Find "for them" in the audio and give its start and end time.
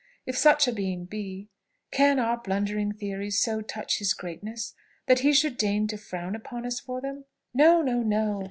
6.79-7.25